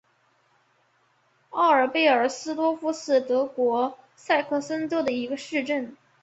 [1.51, 5.95] 奥尔贝尔斯多夫是德国萨克森州的一个市镇。